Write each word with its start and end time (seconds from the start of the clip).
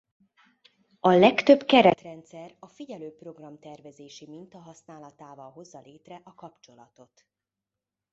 A 0.99 1.09
legtöbb 1.09 1.63
keretrendszer 1.63 2.55
a 2.59 2.67
figyelő 2.67 3.15
programtervezési 3.15 4.27
minta 4.27 4.59
használatával 4.59 5.51
hozza 5.51 5.81
létre 5.81 6.21
a 6.23 6.33
kapcsolatot. 6.35 7.27